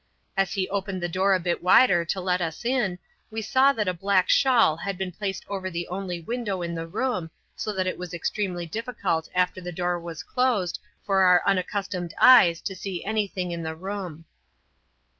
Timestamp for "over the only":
5.47-6.19